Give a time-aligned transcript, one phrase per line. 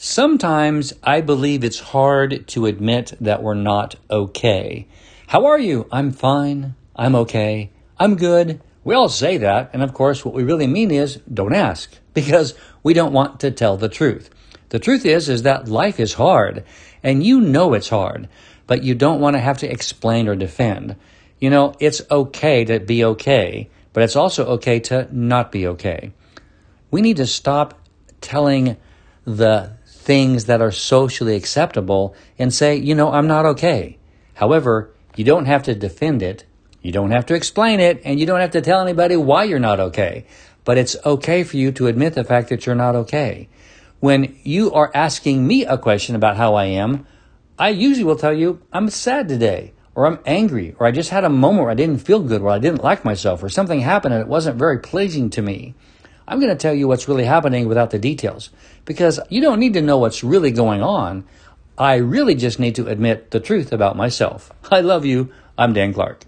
[0.00, 4.86] Sometimes I believe it's hard to admit that we're not okay.
[5.26, 5.88] How are you?
[5.90, 6.76] I'm fine.
[6.94, 7.70] I'm okay.
[7.98, 8.60] I'm good.
[8.84, 12.54] We all say that, and of course, what we really mean is don't ask because
[12.84, 14.30] we don't want to tell the truth.
[14.68, 16.62] The truth is is that life is hard,
[17.02, 18.28] and you know it's hard,
[18.68, 20.94] but you don't want to have to explain or defend.
[21.40, 26.12] You know, it's okay to be okay, but it's also okay to not be okay.
[26.92, 27.80] We need to stop
[28.20, 28.76] telling
[29.24, 29.76] the
[30.08, 33.98] things that are socially acceptable and say, you know, I'm not okay.
[34.32, 36.46] However, you don't have to defend it,
[36.80, 39.58] you don't have to explain it, and you don't have to tell anybody why you're
[39.58, 40.24] not okay.
[40.64, 43.50] But it's okay for you to admit the fact that you're not okay.
[44.00, 47.06] When you are asking me a question about how I am,
[47.58, 51.24] I usually will tell you, I'm sad today, or I'm angry, or I just had
[51.24, 54.14] a moment where I didn't feel good, or I didn't like myself, or something happened
[54.14, 55.74] and it wasn't very pleasing to me.
[56.28, 58.50] I'm going to tell you what's really happening without the details
[58.84, 61.24] because you don't need to know what's really going on.
[61.78, 64.52] I really just need to admit the truth about myself.
[64.70, 65.32] I love you.
[65.56, 66.27] I'm Dan Clark.